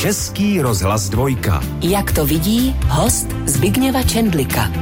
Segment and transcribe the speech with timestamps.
[0.00, 1.60] Český rozhlas dvojka.
[1.82, 4.72] Jak to vidí host Zbigněva Čendlika.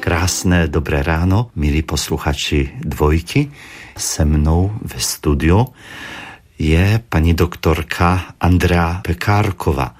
[0.00, 3.52] Krásné dobré ráno, milí posluchači dvojky.
[3.96, 5.66] Se mnou ve studiu
[6.58, 9.94] je paní doktorka Andrea Pekárkova,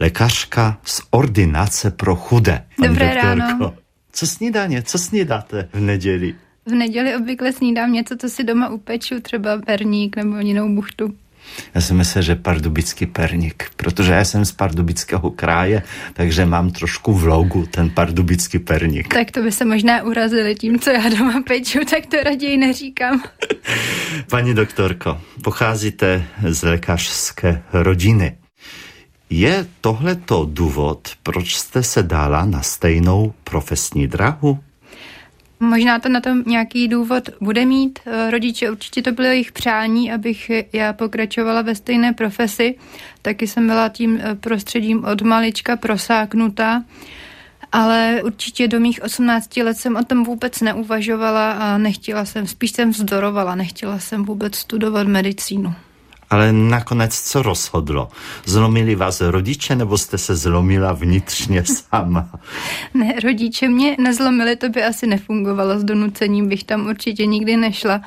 [0.00, 2.64] lékařka z ordinace pro chudé.
[2.76, 3.74] Paní Dobré doktorko, ráno.
[4.12, 6.34] Co snídaně, co snídáte v neděli?
[6.66, 11.14] V neděli obvykle snídám něco, co si doma upeču, třeba perník nebo jinou buchtu.
[11.74, 17.12] Já si myslím, že pardubický perník, protože já jsem z pardubického kraje, takže mám trošku
[17.12, 19.14] v logu ten pardubický perník.
[19.14, 23.22] Tak to by se možná urazili tím, co já doma peču, tak to raději neříkám.
[24.30, 28.36] Paní doktorko, pocházíte z lékařské rodiny.
[29.30, 34.58] Je tohleto důvod, proč jste se dala na stejnou profesní drahu?
[35.60, 37.98] Možná to na tom nějaký důvod bude mít.
[38.06, 42.74] Eh, rodiče určitě to bylo jejich přání, abych já pokračovala ve stejné profesi.
[43.22, 46.84] Taky jsem byla tím eh, prostředím od malička prosáknutá.
[47.72, 52.70] Ale určitě do mých 18 let jsem o tom vůbec neuvažovala a nechtěla jsem, spíš
[52.70, 55.74] jsem vzdorovala, nechtěla jsem vůbec studovat medicínu.
[56.30, 58.08] Ale nakonec co rozhodlo?
[58.44, 62.28] Zlomili vás rodiče nebo jste se zlomila vnitřně sama?
[62.94, 68.00] ne, rodiče mě nezlomili, to by asi nefungovalo s donucením, bych tam určitě nikdy nešla.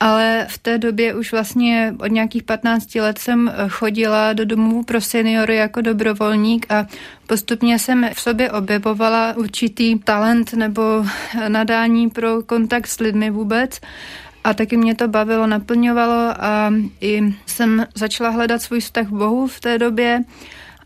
[0.00, 5.00] Ale v té době už vlastně od nějakých 15 let jsem chodila do domovů pro
[5.00, 6.86] seniory jako dobrovolník a
[7.26, 10.82] postupně jsem v sobě objevovala určitý talent nebo
[11.48, 13.80] nadání pro kontakt s lidmi vůbec.
[14.44, 19.46] A taky mě to bavilo, naplňovalo a i jsem začala hledat svůj vztah k Bohu
[19.46, 20.24] v té době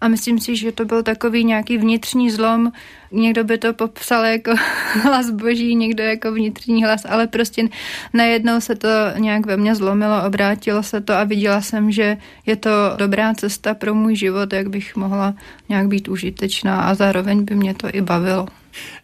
[0.00, 2.72] a myslím si, že to byl takový nějaký vnitřní zlom.
[3.12, 4.50] Někdo by to popsal jako
[5.02, 7.68] hlas boží, někdo jako vnitřní hlas, ale prostě
[8.12, 12.56] najednou se to nějak ve mně zlomilo, obrátilo se to a viděla jsem, že je
[12.56, 15.34] to dobrá cesta pro můj život, jak bych mohla
[15.68, 18.46] nějak být užitečná a zároveň by mě to i bavilo.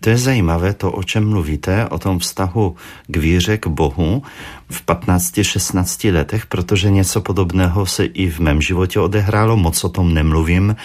[0.01, 2.77] To je zajímavé, to, o čem mluvíte, o tom vztahu
[3.07, 4.23] k víře, k Bohu
[4.71, 10.15] v 15-16 letech, protože něco podobného se i v mém životě odehrálo, moc o tom
[10.15, 10.77] nemluvím,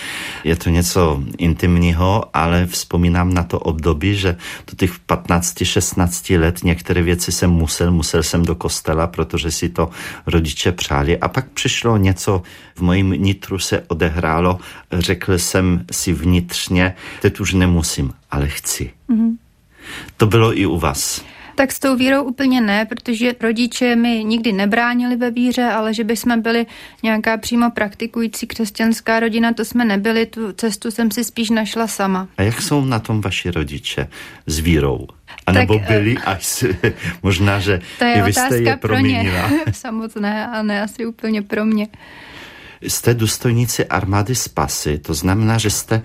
[0.43, 4.37] je to něco intimního, ale vzpomínám na to období, že
[4.67, 9.89] do těch 15-16 let některé věci jsem musel, musel jsem do kostela, protože si to
[10.27, 12.41] rodiče přáli a pak přišlo něco
[12.75, 14.59] v mojím nitru se odehrálo,
[14.91, 18.91] řekl jsem si vnitřně, teď už nemusím, ale chci.
[19.09, 19.37] Mm-hmm.
[20.17, 21.21] To bylo i u vás.
[21.59, 26.03] Tak s tou vírou úplně ne, protože rodiče mi nikdy nebránili ve víře, ale že
[26.03, 26.65] by jsme byli
[27.03, 32.27] nějaká přímo praktikující křesťanská rodina, to jsme nebyli, tu cestu jsem si spíš našla sama.
[32.37, 34.07] A jak jsou na tom vaši rodiče
[34.45, 35.07] s vírou?
[35.45, 36.63] A nebo tak, byli až
[37.23, 39.47] možná, že to je i vy jste je proměnila.
[39.47, 39.63] Pro ně.
[39.73, 41.87] Samotné a ne asi úplně pro mě.
[42.81, 46.01] Jste důstojníci armády Spasy, to znamená, že jste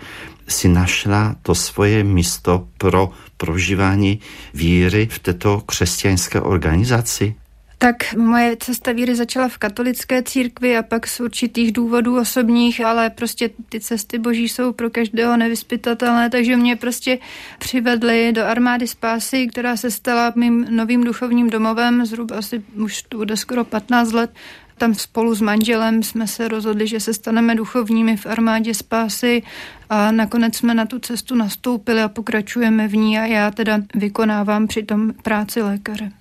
[0.49, 4.21] si našla to svoje místo pro prožívání
[4.55, 7.34] víry v této křesťanské organizaci?
[7.78, 13.10] Tak moje cesta víry začala v katolické církvi a pak z určitých důvodů osobních, ale
[13.10, 17.19] prostě ty cesty boží jsou pro každého nevyspytatelné, takže mě prostě
[17.59, 23.16] přivedli do armády spásy, která se stala mým novým duchovním domovem, zhruba asi už to
[23.16, 24.31] bude skoro 15 let
[24.78, 29.42] tam spolu s manželem jsme se rozhodli, že se staneme duchovními v armádě spásy
[29.90, 34.66] a nakonec jsme na tu cestu nastoupili a pokračujeme v ní a já teda vykonávám
[34.66, 36.12] přitom práci lékaře.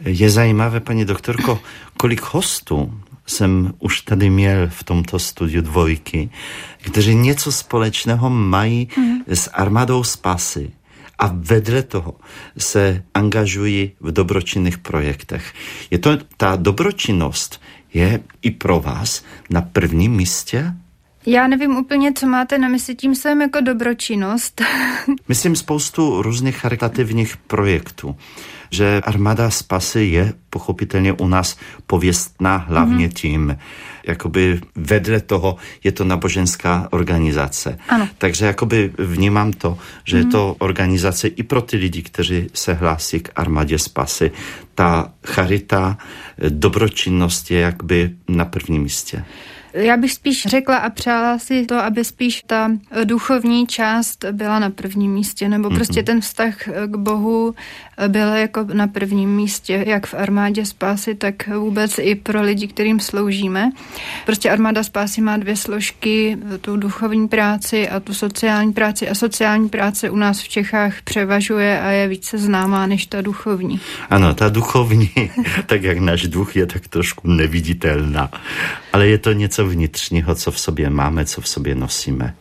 [0.00, 1.60] Je zajímavé, paní doktorko,
[1.96, 6.30] kolik hostů jsem už tady měl v tomto studiu dvojky,
[6.78, 9.18] kteří něco společného mají mm.
[9.26, 10.70] s armádou spásy
[11.18, 12.14] a vedle toho
[12.58, 15.52] se angažují v dobročinných projektech.
[15.90, 17.60] Je to, ta dobročinnost
[17.94, 20.72] je i pro vás na prvním místě?
[21.26, 24.62] Já nevím úplně, co máte na mysli tím jsem jako dobročinnost.
[25.28, 28.16] Myslím spoustu různých charitativních projektů
[28.70, 31.56] že armáda spasy je pochopitelně u nás
[31.86, 33.12] pověstná hlavně mm-hmm.
[33.12, 33.58] tím,
[34.08, 37.78] jakoby vedle toho je to naboženská organizace.
[37.88, 38.08] Ano.
[38.18, 40.26] Takže jakoby vnímám to, že mm-hmm.
[40.26, 44.30] je to organizace i pro ty lidi, kteří se hlásí k armádě spasy.
[44.74, 45.98] Ta charita,
[46.48, 49.24] dobročinnost je jakby na prvním místě.
[49.72, 52.70] Já bych spíš řekla a přála si to, aby spíš ta
[53.04, 56.04] duchovní část byla na prvním místě, nebo prostě mhm.
[56.04, 56.54] ten vztah
[56.86, 57.54] k Bohu
[58.08, 63.00] byl jako na prvním místě, jak v armádě spásy, tak vůbec i pro lidi, kterým
[63.00, 63.70] sloužíme.
[64.26, 69.68] Prostě armáda spásy má dvě složky, tu duchovní práci a tu sociální práci a sociální
[69.68, 73.80] práce u nás v Čechách převažuje a je více známá než ta duchovní.
[74.10, 75.10] Ano, ta duchovní,
[75.66, 78.30] tak jak náš duch je tak trošku neviditelná,
[78.92, 82.34] ale je to něco vnitřního, co v sobě máme, co v sobě nosíme.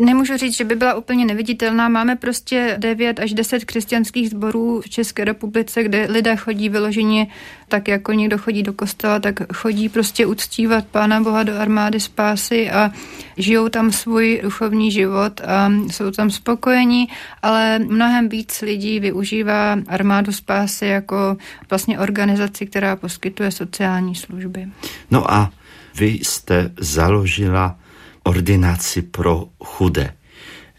[0.00, 1.88] Nemůžu říct, že by byla úplně neviditelná.
[1.88, 7.26] Máme prostě 9 až 10 křesťanských sborů v České republice, kde lidé chodí vyloženě
[7.68, 12.70] tak, jako někdo chodí do kostela, tak chodí prostě uctívat Pána Boha do armády spásy
[12.70, 12.90] a
[13.36, 17.08] žijou tam svůj duchovní život a jsou tam spokojení,
[17.42, 21.36] ale mnohem víc lidí využívá armádu spásy jako
[21.70, 24.68] vlastně organizaci, která poskytuje sociální služby.
[25.10, 25.50] No a
[25.98, 27.78] vy jste založila
[28.22, 30.14] ordinaci pro chudé.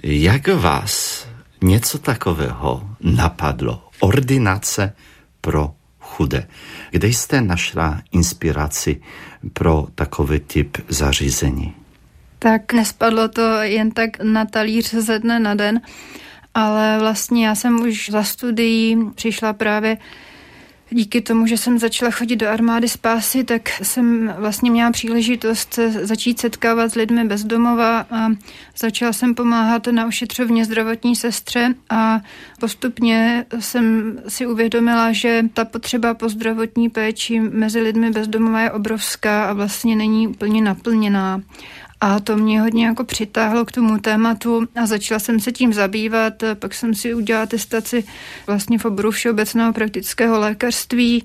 [0.03, 1.27] Jak vás
[1.63, 3.89] něco takového napadlo?
[3.99, 4.93] Ordinace
[5.41, 6.47] pro chudé.
[6.91, 9.01] Kde jste našla inspiraci
[9.53, 11.73] pro takový typ zařízení?
[12.39, 15.81] Tak nespadlo to jen tak na talíř ze dne na den,
[16.53, 19.97] ale vlastně já jsem už za studií přišla právě
[20.93, 26.39] Díky tomu, že jsem začala chodit do armády spásy, tak jsem vlastně měla příležitost začít
[26.39, 28.29] setkávat s lidmi bezdomova a
[28.77, 32.21] začala jsem pomáhat na ošetřovně zdravotní sestře a
[32.59, 39.45] postupně jsem si uvědomila, že ta potřeba po zdravotní péči mezi lidmi bezdomova je obrovská
[39.45, 41.41] a vlastně není úplně naplněná.
[42.01, 46.33] A to mě hodně jako přitáhlo k tomu tématu a začala jsem se tím zabývat.
[46.59, 48.03] Pak jsem si udělala testaci
[48.47, 51.23] vlastně v oboru všeobecného praktického lékařství.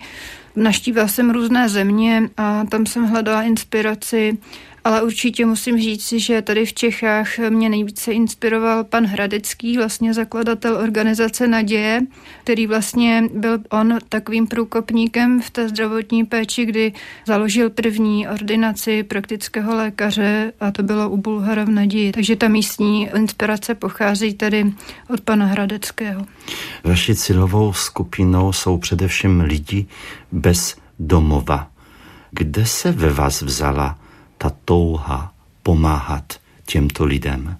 [0.56, 4.38] Naštívila jsem různé země a tam jsem hledala inspiraci
[4.86, 10.76] ale určitě musím říct že tady v Čechách mě nejvíce inspiroval pan Hradecký, vlastně zakladatel
[10.76, 12.00] organizace Naděje,
[12.44, 16.92] který vlastně byl on takovým průkopníkem v té zdravotní péči, kdy
[17.26, 22.12] založil první ordinaci praktického lékaře a to bylo u Bulhara v Naději.
[22.12, 24.72] Takže ta místní inspirace pochází tady
[25.10, 26.26] od pana Hradeckého.
[26.84, 29.86] Vaší cílovou skupinou jsou především lidi
[30.32, 31.70] bez domova.
[32.30, 33.98] Kde se ve vás vzala
[34.38, 36.24] ta touha pomáhat
[36.66, 37.56] těmto lidem?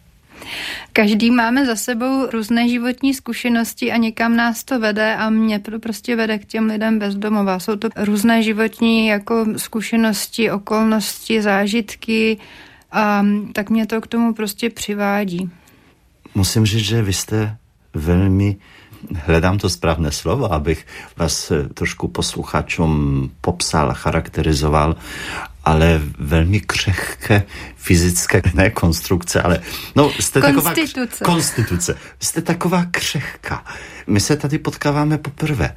[0.93, 5.79] Každý máme za sebou různé životní zkušenosti a někam nás to vede a mě to
[5.79, 7.59] prostě vede k těm lidem bezdomova.
[7.59, 12.39] Jsou to různé životní jako zkušenosti, okolnosti, zážitky
[12.93, 15.51] a tak mě to k tomu prostě přivádí.
[16.35, 17.57] Musím říct, že vy jste
[17.95, 18.57] velmi
[19.15, 24.97] hledám to správné slovo, abych vás trošku posluchačům popsal, charakterizoval
[25.67, 27.43] ale velmi křehké
[27.77, 29.61] fyzické, ne konstrukce, ale
[29.97, 31.19] no, jste konstituce.
[31.19, 31.99] taková konstituce.
[32.21, 33.65] Jste taková křehká.
[34.07, 35.75] My se tady potkáváme poprvé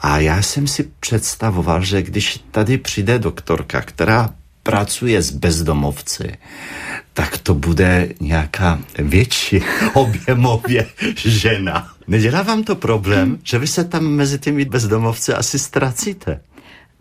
[0.00, 4.30] a já jsem si představoval, že když tady přijde doktorka, která
[4.62, 6.38] pracuje s bezdomovci,
[7.12, 9.62] tak to bude nějaká větší
[9.94, 11.92] objemově žena.
[12.10, 16.40] Nedělá vám to problém, že vy se tam mezi těmi bezdomovci asi ztracíte?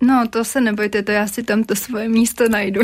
[0.01, 2.81] No, to se nebojte, to já si tam to svoje místo najdu.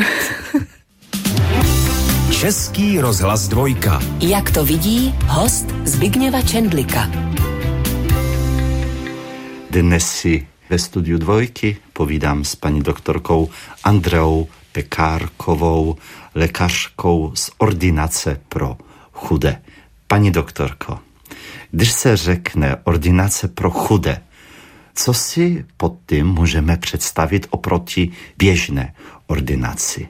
[2.40, 4.00] Český rozhlas dvojka.
[4.20, 7.10] Jak to vidí host Zbigněva Čendlika.
[9.70, 13.48] Dnes si ve studiu dvojky povídám s paní doktorkou
[13.84, 15.96] Andreou Pekárkovou,
[16.34, 18.76] lékařkou z ordinace pro
[19.12, 19.62] chudé.
[20.06, 20.98] Paní doktorko,
[21.76, 24.22] když se řekne ordinace pro chudé,
[24.94, 28.94] co si pod tím můžeme představit oproti běžné
[29.26, 30.08] ordinaci?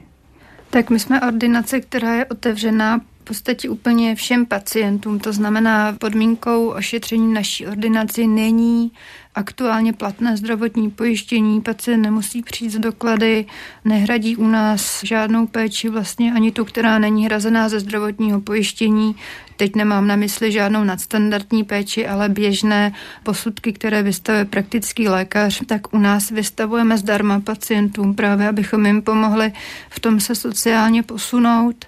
[0.69, 5.19] Tak my jsme ordinace, která je otevřená podstatě úplně všem pacientům.
[5.19, 8.91] To znamená, podmínkou ošetření naší ordinaci není
[9.35, 13.45] aktuálně platné zdravotní pojištění, pacient nemusí přijít z doklady,
[13.85, 19.15] nehradí u nás žádnou péči, vlastně ani tu, která není hrazená ze zdravotního pojištění.
[19.57, 22.93] Teď nemám na mysli žádnou nadstandardní péči, ale běžné
[23.23, 29.53] posudky, které vystavuje praktický lékař, tak u nás vystavujeme zdarma pacientům právě, abychom jim pomohli
[29.89, 31.85] v tom se sociálně posunout.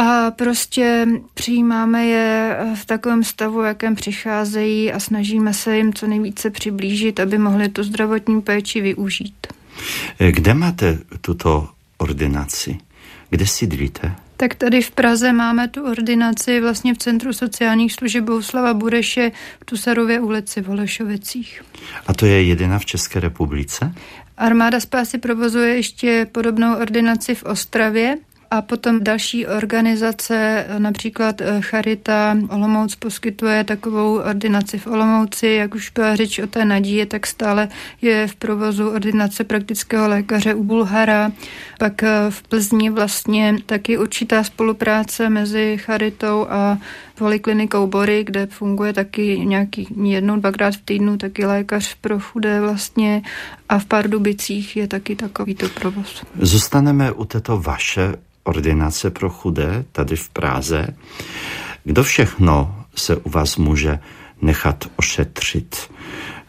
[0.00, 6.50] A prostě přijímáme je v takovém stavu, jakém přicházejí a snažíme se jim co nejvíce
[6.50, 9.46] přiblížit, aby mohli tu zdravotní péči využít.
[10.30, 12.78] Kde máte tuto ordinaci?
[13.30, 14.14] Kde sídlíte?
[14.36, 19.64] Tak tady v Praze máme tu ordinaci vlastně v Centru sociálních služeb Bouslava Bureše v
[19.64, 21.62] Tusarově ulici v Holešovicích.
[22.06, 23.94] A to je jediná v České republice?
[24.36, 28.16] Armáda Spásy provozuje ještě podobnou ordinaci v Ostravě,
[28.50, 35.90] a potom další organizace, například eh, Charita Olomouc poskytuje takovou ordinaci v Olomouci, jak už
[35.90, 37.68] byla řeč o té naději, tak stále
[38.02, 41.32] je v provozu ordinace praktického lékaře u Bulhara.
[41.78, 46.78] Pak eh, v Plzni vlastně taky určitá spolupráce mezi Charitou a
[47.18, 53.22] poliklinikou Bory, kde funguje taky nějaký jednou, dvakrát v týdnu taky lékař pro chudé vlastně
[53.68, 56.22] a v Pardubicích je taky takovýto provoz.
[56.40, 60.86] Zůstaneme u této vaše ordinace pro chudé tady v Praze.
[61.84, 63.98] Kdo všechno se u vás může
[64.42, 65.90] nechat ošetřit?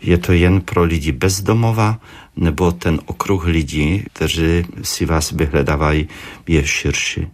[0.01, 1.99] Je to jen pro lidi bezdomova,
[2.35, 6.07] nebo ten okruh lidí, kteří si vás vyhledávají,
[6.47, 7.27] je širší?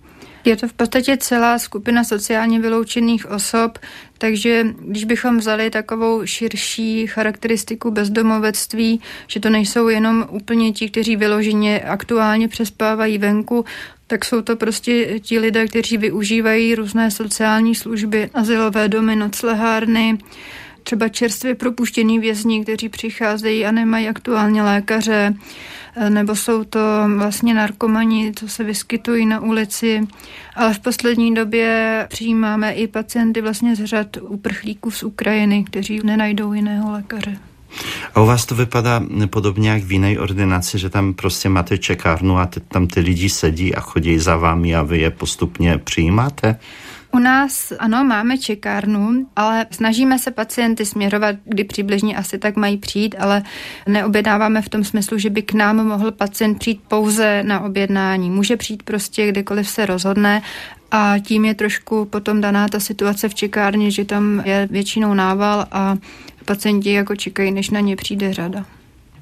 [0.47, 3.79] Je to v podstatě celá skupina sociálně vyloučených osob,
[4.17, 11.15] takže když bychom vzali takovou širší charakteristiku bezdomovectví, že to nejsou jenom úplně ti, kteří
[11.15, 13.65] vyloženě aktuálně přespávají venku,
[14.07, 20.17] tak jsou to prostě ti lidé, kteří využívají různé sociální služby, asilové domy, noclehárny,
[20.83, 25.33] třeba čerstvě propuštění vězni, kteří přicházejí a nemají aktuálně lékaře,
[26.09, 26.79] nebo jsou to
[27.17, 30.07] vlastně narkomani, co se vyskytují na ulici,
[30.55, 36.53] ale v poslední době přijímáme i pacienty vlastně z řad uprchlíků z Ukrajiny, kteří nenajdou
[36.53, 37.37] jiného lékaře.
[38.17, 42.37] A u vás to vypadá podobně jak v jiné ordinaci, že tam prostě máte čekárnu
[42.37, 46.59] a tam ty lidi sedí a chodí za vámi a vy je postupně přijímáte?
[47.11, 52.77] U nás ano, máme čekárnu, ale snažíme se pacienty směrovat, kdy přibližně asi tak mají
[52.77, 53.43] přijít, ale
[53.87, 58.29] neobjednáváme v tom smyslu, že by k nám mohl pacient přijít pouze na objednání.
[58.29, 60.41] Může přijít prostě kdekoliv se rozhodne
[60.91, 65.65] a tím je trošku potom daná ta situace v čekárně, že tam je většinou nával
[65.71, 65.95] a
[66.47, 68.65] pacienti jako čekají, než na ně přijde řada.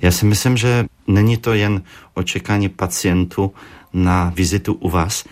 [0.02, 1.82] Já si myslím, že není to jen
[2.14, 3.54] očekání pacientů
[3.94, 5.26] na vizitu u vás,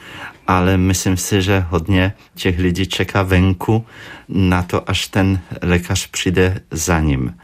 [0.47, 3.85] ale myslím si, že hodně těch lidí čeká venku
[4.29, 7.37] na to, až ten lékař přijde za ním.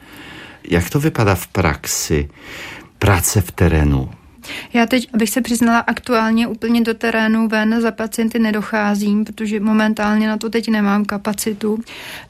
[0.64, 2.30] Jak to vypadá v praxi?
[3.00, 4.10] Práce v terénu.
[4.74, 10.28] Já teď, abych se přiznala, aktuálně úplně do terénu ven za pacienty nedocházím, protože momentálně
[10.28, 11.80] na to teď nemám kapacitu.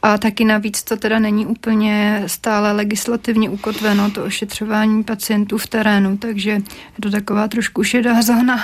[0.02, 6.18] A taky navíc to teda není úplně stále legislativně ukotveno, to ošetřování pacientů v terénu,
[6.18, 6.62] takže je
[7.02, 8.60] to taková trošku šedá zóna.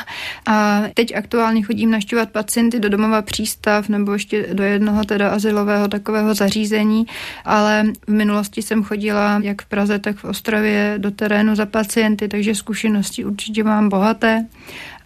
[0.45, 5.87] A teď aktuálně chodím naštěvat pacienty do domova přístav nebo ještě do jednoho teda asilového
[5.87, 7.05] takového zařízení,
[7.45, 12.27] ale v minulosti jsem chodila jak v Praze, tak v Ostravě do terénu za pacienty,
[12.27, 14.45] takže zkušenosti určitě určitě mám bohaté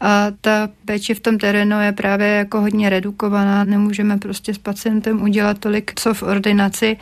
[0.01, 3.63] a ta péče v tom terénu je právě jako hodně redukovaná.
[3.63, 6.97] Nemůžeme prostě s pacientem udělat tolik, co v ordinaci.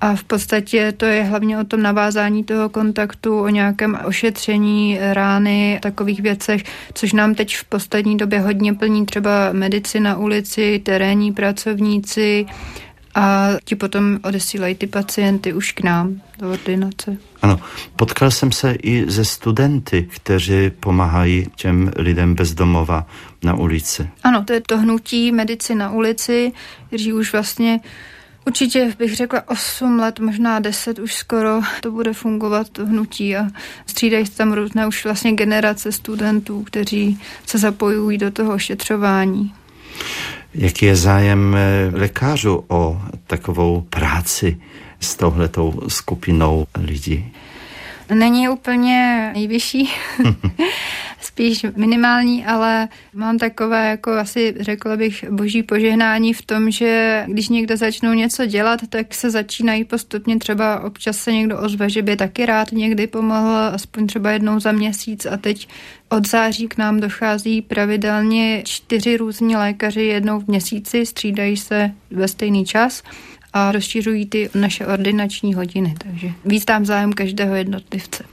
[0.00, 5.78] A v podstatě to je hlavně o tom navázání toho kontaktu, o nějakém ošetření rány,
[5.82, 6.62] takových věcech,
[6.94, 12.46] což nám teď v poslední době hodně plní třeba medici na ulici, terénní pracovníci,
[13.14, 17.16] a ti potom odesílají ty pacienty už k nám do ordinace.
[17.42, 17.60] Ano,
[17.96, 23.06] potkal jsem se i ze studenty, kteří pomáhají těm lidem bezdomova
[23.42, 24.08] na ulici.
[24.22, 26.52] Ano, to je to hnutí medici na ulici,
[26.88, 27.80] kteří už vlastně
[28.46, 33.46] Určitě bych řekla 8 let, možná 10 už skoro to bude fungovat to hnutí a
[33.86, 39.54] střídají se tam různé už vlastně generace studentů, kteří se zapojují do toho ošetřování.
[40.54, 44.60] Jaký je zájem eh, lékařů o takovou práci
[45.00, 47.32] s touhletou skupinou lidí?
[48.14, 49.90] Není úplně nejvyšší,
[51.20, 57.48] spíš minimální, ale mám takové, jako asi řekla bych, boží požehnání v tom, že když
[57.48, 62.16] někdo začnou něco dělat, tak se začínají postupně třeba občas se někdo ozve, že by
[62.16, 65.26] taky rád někdy pomohl, aspoň třeba jednou za měsíc.
[65.26, 65.68] A teď
[66.08, 72.28] od září k nám dochází pravidelně čtyři různí lékaři jednou v měsíci, střídají se ve
[72.28, 73.02] stejný čas
[73.52, 78.24] a rozšiřují ty naše ordinační hodiny, takže víc tam zájem každého jednotlivce.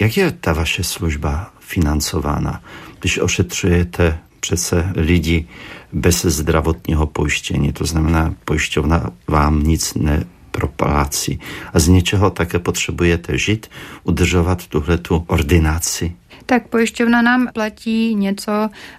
[0.00, 2.62] Jak je ta vaše služba financována,
[3.00, 5.48] když ošetřujete přece lidi
[5.92, 11.40] bez zdravotního pojištění, to znamená pojišťovna vám nic neproplácí.
[11.72, 13.70] A z něčeho také potřebujete žít,
[14.04, 16.12] udržovat tuhletu ordinaci
[16.46, 18.52] tak pojišťovna nám platí něco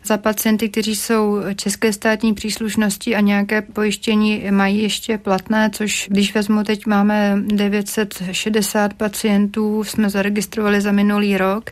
[0.03, 6.35] za pacienty, kteří jsou české státní příslušnosti a nějaké pojištění mají ještě platné, což když
[6.35, 11.69] vezmu, teď máme 960 pacientů, jsme zaregistrovali za minulý rok,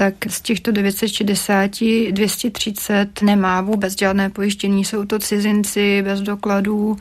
[0.00, 1.70] tak z těchto 960
[2.10, 6.96] 230 nemá vůbec žádné pojištění, jsou to cizinci bez dokladů,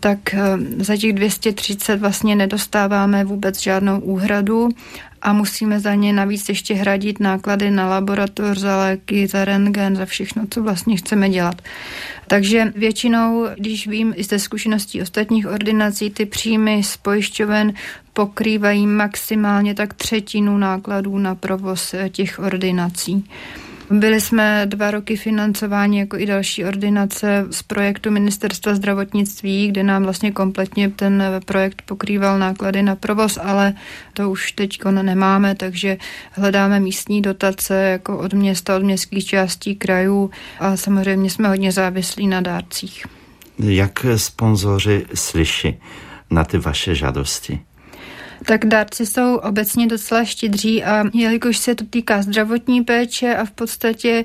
[0.00, 0.38] tak eh,
[0.78, 4.68] za těch 230 vlastně nedostáváme vůbec žádnou úhradu
[5.22, 10.06] a musíme za ně navíc ještě hradit náklady na laboratoř, za léky, za rentgen, za
[10.06, 11.62] všechno, co vlastně chceme dělat.
[12.26, 17.72] Takže většinou, když vím i ze zkušeností ostatních ordinací, ty příjmy z pojišťoven
[18.18, 23.24] pokrývají maximálně tak třetinu nákladů na provoz těch ordinací.
[23.90, 30.02] Byli jsme dva roky financováni jako i další ordinace z projektu Ministerstva zdravotnictví, kde nám
[30.02, 33.74] vlastně kompletně ten projekt pokrýval náklady na provoz, ale
[34.12, 35.96] to už teď nemáme, takže
[36.32, 42.26] hledáme místní dotace jako od města, od městských částí, krajů a samozřejmě jsme hodně závislí
[42.26, 43.06] na dárcích.
[43.58, 45.74] Jak sponzoři slyší
[46.30, 47.67] na ty vaše žádosti?
[48.46, 53.50] Tak dárci jsou obecně docela štědří a jelikož se to týká zdravotní péče a v
[53.50, 54.24] podstatě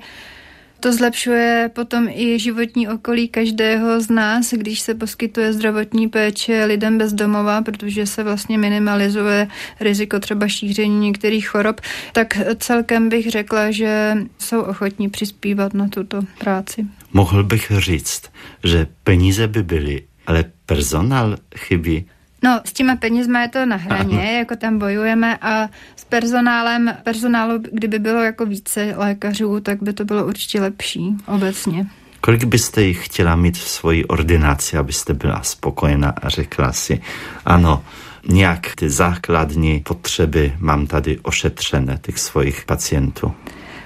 [0.83, 6.97] to zlepšuje potom i životní okolí každého z nás, když se poskytuje zdravotní péče lidem
[6.97, 9.47] bez domova, protože se vlastně minimalizuje
[9.79, 11.81] riziko třeba šíření některých chorob,
[12.13, 16.85] tak celkem bych řekla, že jsou ochotní přispívat na tuto práci.
[17.13, 18.21] Mohl bych říct,
[18.63, 22.05] že peníze by byly, ale personál chybí.
[22.43, 24.31] No, s těma penězma je to na hraně, Aha.
[24.31, 30.05] jako tam bojujeme a s personálem, personálu, kdyby bylo jako více lékařů, tak by to
[30.05, 31.85] bylo určitě lepší obecně.
[32.21, 37.01] Kolik byste jich chtěla mít v svoji ordinaci, abyste byla spokojená a řekla si,
[37.45, 37.83] ano,
[38.27, 43.33] nějak ty základní potřeby mám tady ošetřené, těch svojich pacientů?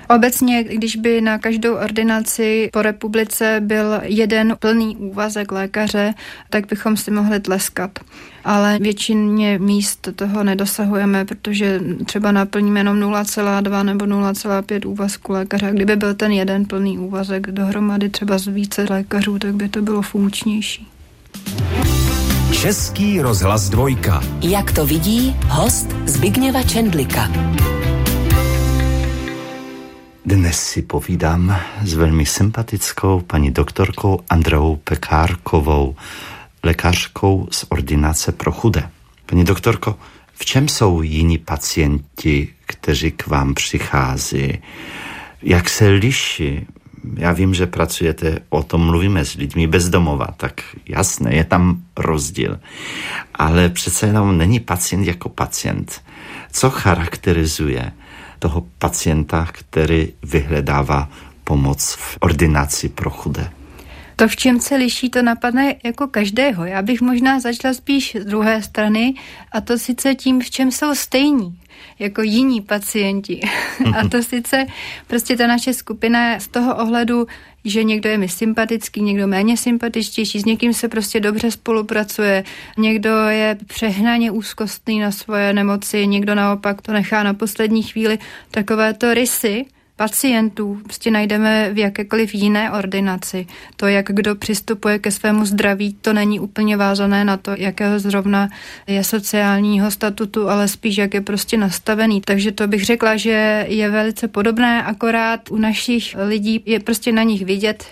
[0.09, 6.13] Obecně, když by na každou ordinaci po republice byl jeden plný úvazek lékaře,
[6.49, 7.99] tak bychom si mohli tleskat.
[8.45, 15.69] Ale většině míst toho nedosahujeme, protože třeba naplníme jenom 0,2 nebo 0,5 úvazku lékaře.
[15.73, 20.01] Kdyby byl ten jeden plný úvazek dohromady třeba z více lékařů, tak by to bylo
[20.01, 20.87] funkčnější.
[22.61, 24.23] Český rozhlas dvojka.
[24.41, 27.29] Jak to vidí host Zbigněva Čendlika.
[30.27, 35.95] Dnes si povídám s velmi sympatickou paní doktorkou Andreou Pekárkovou,
[36.63, 38.89] lékařkou z ordinace pro chudé.
[39.25, 39.99] Paní doktorko,
[40.33, 44.57] v čem jsou jiní pacienti, kteří k vám přichází?
[45.41, 46.67] Jak se liší?
[47.15, 52.59] Já vím, že pracujete, o tom mluvíme s lidmi bezdomova, tak jasné, je tam rozdíl.
[53.35, 56.01] Ale přece jenom není pacient jako pacient.
[56.51, 57.91] Co charakterizuje
[58.39, 61.09] toho pacienta, který vyhledává
[61.43, 63.51] pomoc v ordinaci pro chudé.
[64.19, 66.65] To, v čem se liší, to napadne jako každého.
[66.65, 69.13] Já bych možná začala spíš z druhé strany,
[69.51, 71.59] a to sice tím, v čem jsou stejní
[71.99, 73.41] jako jiní pacienti.
[73.97, 74.65] A to sice
[75.07, 77.27] prostě ta naše skupina z toho ohledu,
[77.65, 82.43] že někdo je mi sympatický, někdo méně sympatičtější, s někým se prostě dobře spolupracuje,
[82.77, 88.19] někdo je přehnaně úzkostný na svoje nemoci, někdo naopak to nechá na poslední chvíli.
[88.51, 89.65] Takovéto rysy
[89.97, 93.47] pacientů prostě najdeme v jakékoliv jiné ordinaci.
[93.75, 98.49] To, jak kdo přistupuje ke svému zdraví, to není úplně vázané na to, jakého zrovna
[98.87, 102.21] je sociálního statutu, ale spíš, jak je prostě nastavený.
[102.21, 107.23] Takže to bych řekla, že je velice podobné, akorát u našich lidí je prostě na
[107.23, 107.85] nich vidět,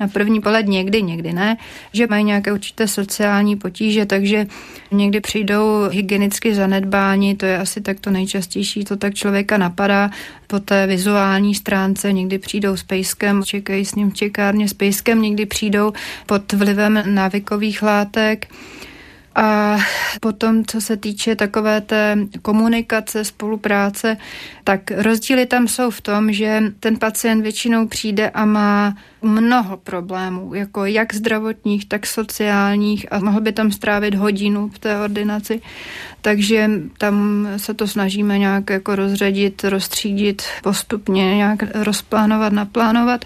[0.00, 1.56] na první pohled někdy, někdy ne,
[1.92, 4.46] že mají nějaké určité sociální potíže, takže
[4.92, 10.10] někdy přijdou hygienicky zanedbání, to je asi tak to nejčastější, to tak člověka napadá.
[10.46, 15.22] Po té vizuální stránce někdy přijdou s pejskem, čekají s ním v čekárně s pejskem,
[15.22, 15.92] někdy přijdou
[16.26, 18.46] pod vlivem návykových látek.
[19.36, 19.76] A
[20.20, 24.16] potom, co se týče takové té komunikace, spolupráce,
[24.64, 30.54] tak rozdíly tam jsou v tom, že ten pacient většinou přijde a má mnoho problémů,
[30.54, 35.62] jako jak zdravotních, tak sociálních a mohl by tam strávit hodinu v té ordinaci.
[36.20, 43.24] Takže tam se to snažíme nějak jako rozředit, rozstřídit postupně, nějak rozplánovat, naplánovat.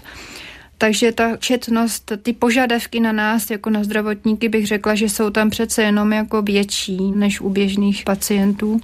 [0.81, 5.49] Takže ta četnost, ty požadavky na nás, jako na zdravotníky, bych řekla, že jsou tam
[5.49, 8.81] přece jenom jako větší než u běžných pacientů.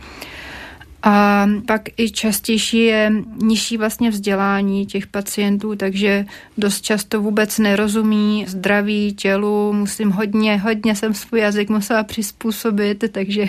[1.07, 6.25] A pak i častější je nižší vlastně vzdělání těch pacientů, takže
[6.57, 13.45] dost často vůbec nerozumí zdraví tělu, musím hodně, hodně jsem svůj jazyk musela přizpůsobit, takže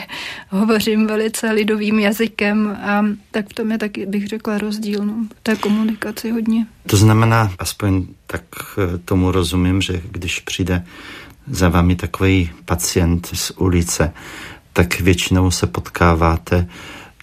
[0.48, 5.56] hovořím velice lidovým jazykem a tak v tom je taky, bych řekla, rozdíl, no, té
[5.56, 6.66] komunikaci hodně.
[6.86, 8.42] To znamená, aspoň tak
[8.78, 10.84] eh, tomu rozumím, že když přijde
[11.50, 14.12] za vámi takový pacient z ulice,
[14.72, 16.66] tak většinou se potkáváte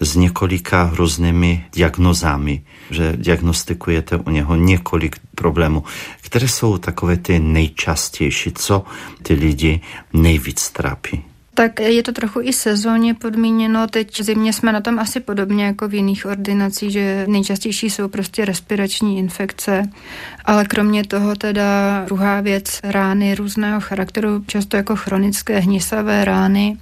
[0.00, 5.84] s několika různými diagnozami, že diagnostikujete u něho několik problémů,
[6.20, 8.84] které jsou takové ty nejčastější, co
[9.22, 9.80] ty lidi
[10.12, 11.22] nejvíc trápí.
[11.56, 13.86] Tak je to trochu i sezóně podmíněno.
[13.86, 18.08] Teď v zimě jsme na tom asi podobně jako v jiných ordinacích, že nejčastější jsou
[18.08, 19.82] prostě respirační infekce.
[20.44, 26.76] Ale kromě toho teda druhá věc, rány různého charakteru, často jako chronické hnisavé rány.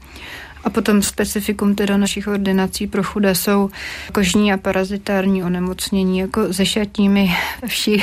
[0.64, 3.70] A potom specifikum teda našich ordinací pro chudé jsou
[4.12, 7.30] kožní a parazitární onemocnění, jako se šatními
[7.66, 8.02] vši.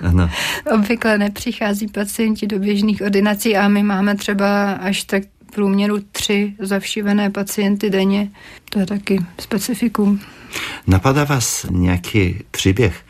[0.00, 0.30] Ano.
[0.74, 5.22] Obvykle nepřichází pacienti do běžných ordinací a my máme třeba až tak
[5.54, 8.30] průměru tři zavšívené pacienty denně.
[8.70, 10.20] To je taky specifikum.
[10.86, 13.00] Napadá vás nějaký příběh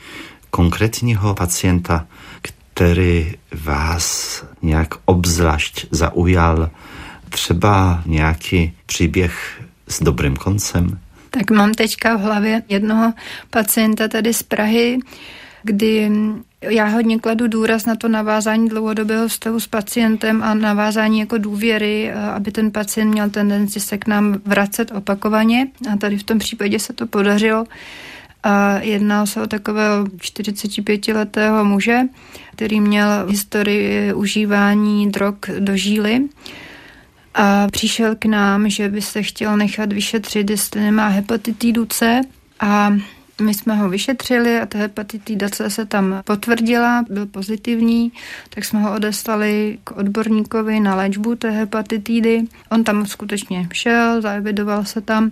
[0.51, 2.07] konkrétního pacienta,
[2.43, 6.71] který vás nějak obzvlášť zaujal?
[7.29, 10.99] Třeba nějaký příběh s dobrým koncem?
[11.31, 13.13] Tak mám teďka v hlavě jednoho
[13.51, 14.99] pacienta tady z Prahy,
[15.63, 16.11] kdy
[16.61, 22.11] já hodně kladu důraz na to navázání dlouhodobého vztahu s pacientem a navázání jako důvěry,
[22.11, 25.67] eh, aby ten pacient měl tendenci se k nám vracet opakovaně.
[25.93, 27.65] A tady v tom případě se to podařilo.
[28.43, 32.01] A jednal se o takového 45-letého muže,
[32.53, 36.21] který měl historii užívání drog do žíly
[37.39, 42.21] a přišel k nám, že by se chtěl nechat vyšetřit, jestli nemá hepatitidu C
[42.61, 42.93] a
[43.41, 48.13] my jsme ho vyšetřili a ta hepatitida C se tam potvrdila, byl pozitivní,
[48.51, 52.45] tak jsme ho odeslali k odborníkovi na léčbu té hepatitidy.
[52.71, 55.31] On tam skutečně šel, zaevidoval se tam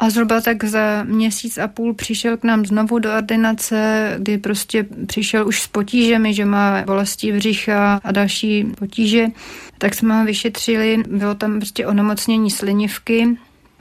[0.00, 4.86] a zhruba tak za měsíc a půl přišel k nám znovu do ordinace, kdy prostě
[5.06, 9.26] přišel už s potížemi, že má bolesti břicha a další potíže.
[9.78, 13.36] Tak jsme ho vyšetřili, bylo tam prostě onemocnění slinivky,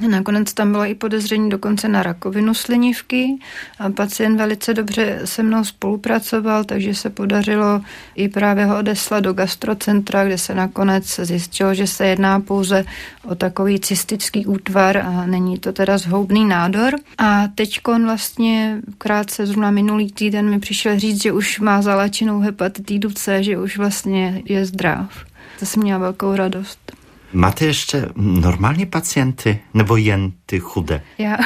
[0.07, 3.39] Nakonec tam bylo i podezření dokonce na rakovinu slinivky
[3.79, 7.81] a pacient velice dobře se mnou spolupracoval, takže se podařilo
[8.15, 12.85] i právě ho odeslat do gastrocentra, kde se nakonec zjistilo, že se jedná pouze
[13.23, 16.93] o takový cystický útvar a není to teda zhoubný nádor.
[17.17, 23.11] A teď vlastně krátce zrovna minulý týden mi přišel říct, že už má zalačenou hepatitidu
[23.11, 25.25] C, že už vlastně je zdrav.
[25.59, 26.98] To jsem měla velkou radost.
[27.33, 31.01] Máte ještě normální pacienty nebo jen ty chudé?
[31.17, 31.37] Já.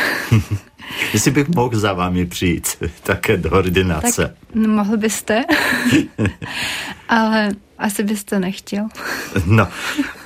[1.14, 4.28] Jestli bych mohl za vámi přijít také do ordinace.
[4.28, 5.46] Tak, no, mohl byste,
[7.10, 8.88] ale asi byste nechtěl.
[9.46, 9.68] no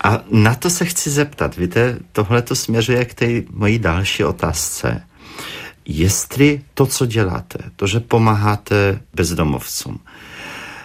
[0.04, 1.56] a na to se chci zeptat.
[1.58, 5.04] Víte, tohle to směřuje k té mojí další otázce.
[5.86, 10.00] Jestli to, co děláte, to, že pomáháte bezdomovcům,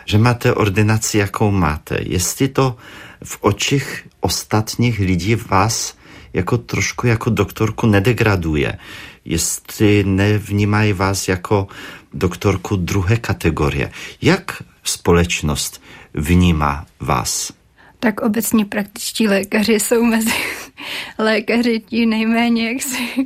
[0.04, 2.76] že máte ordinaci, jakou máte, jestli to
[3.24, 5.96] v očích ostatních lidí vás
[6.32, 8.78] jako trošku jako doktorku nedegraduje,
[9.24, 11.66] jestli nevnímají vás jako
[12.14, 13.92] doktorku druhé kategorie.
[14.22, 15.82] Jak společnost
[16.14, 17.52] vnímá vás?
[18.00, 20.30] Tak obecně praktičtí lékaři jsou mezi
[21.18, 22.76] lékaři ti nejméně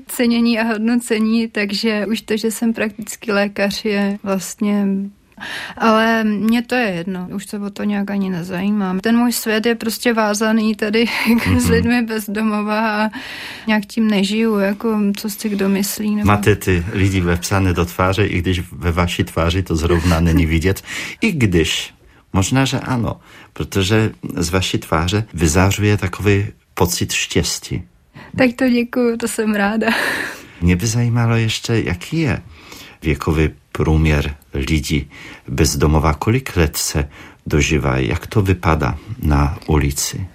[0.07, 4.87] cenění a hodnocení, takže už to, že jsem praktický lékař, je vlastně
[5.79, 9.01] ale mně to je jedno, už se o to nějak ani nezajímám.
[9.01, 11.57] Ten můj svět je prostě vázaný tady mm-hmm.
[11.59, 11.72] s mhm.
[11.72, 13.11] lidmi bez domova a
[13.66, 16.14] nějak tím nežiju, jako co si kdo myslí.
[16.14, 16.27] Nebo...
[16.27, 20.83] Máte ty lidi vepsané do tváře, i když ve vaší tváři to zrovna není vidět,
[21.20, 21.96] i když
[22.37, 23.20] Možná, že ano,
[23.53, 27.83] protože z vaší tváře vyzářuje takový pocit štěstí.
[28.38, 29.87] Tak to děkuju, to jsem ráda.
[30.61, 32.42] Mě by zajímalo ještě, jaký je
[33.03, 35.11] věkový průměr lidí
[35.49, 37.09] bez domova, kolik let se
[37.99, 40.27] jak to vypadá na ulici?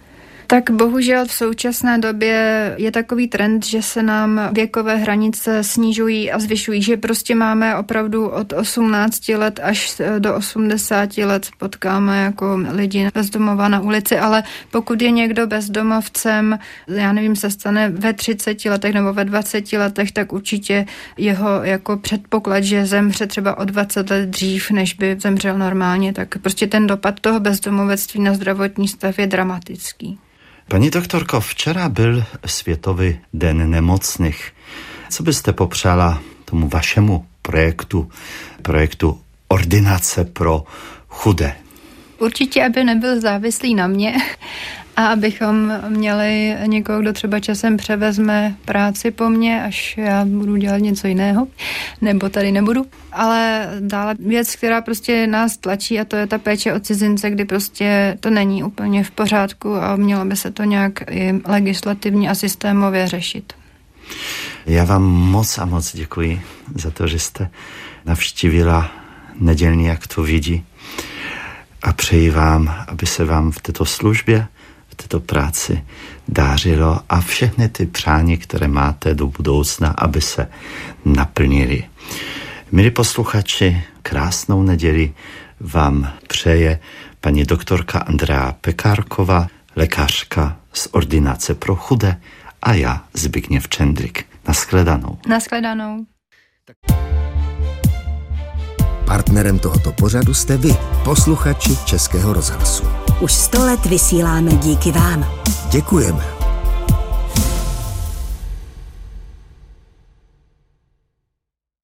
[0.52, 6.40] Tak bohužel v současné době je takový trend, že se nám věkové hranice snižují a
[6.40, 13.10] zvyšují, že prostě máme opravdu od 18 let až do 80 let potkáme jako lidi
[13.14, 18.94] bezdomova na ulici, ale pokud je někdo bezdomovcem, já nevím, se stane ve 30 letech
[18.94, 20.86] nebo ve 20 letech, tak určitě
[21.18, 26.38] jeho jako předpoklad, že zemře třeba o 20 let dřív, než by zemřel normálně, tak
[26.38, 30.20] prostě ten dopad toho bezdomovectví na zdravotní stav je dramatický.
[30.72, 34.54] Pani doktorko, včera byl Světový den nemocných.
[35.10, 38.12] Co byste popřála tomu vašemu projektu,
[38.62, 40.64] projektu Ordinace pro
[41.08, 41.56] chudé?
[42.20, 44.16] Určitě, aby nebyl závislý na mě
[45.02, 50.78] a abychom měli někoho, kdo třeba časem převezme práci po mně, až já budu dělat
[50.78, 51.48] něco jiného,
[52.02, 52.86] nebo tady nebudu.
[53.12, 57.46] Ale dále věc, která prostě nás tlačí a to je ta péče o cizince, kdy
[57.46, 62.36] prostě to není úplně v pořádku a mělo by se to nějak i legislativně a
[62.36, 63.54] systémově řešit.
[64.66, 66.42] Já vám moc a moc děkuji
[66.76, 67.50] za to, že jste
[68.06, 68.92] navštívila
[69.40, 70.66] nedělní, jak to vidí
[71.82, 74.48] a přeji vám, aby se vám v této službě,
[75.02, 75.84] této práci
[76.28, 80.48] dářilo a všechny ty přání, které máte do budoucna, aby se
[81.06, 81.84] naplnili.
[82.72, 85.14] Milí posluchači, krásnou neděli
[85.60, 86.80] vám přeje
[87.22, 92.22] paní doktorka Andrea Pekárková, lékařka z ordinace pro chudé
[92.62, 94.26] a já Zbigněv Čendrik.
[94.48, 95.18] Naschledanou.
[95.28, 96.06] Naschledanou.
[99.06, 103.11] Partnerem tohoto pořadu jste vy, posluchači Českého rozhlasu.
[103.22, 105.26] Už sto let vysíláme díky vám.
[105.72, 106.41] Děkujeme.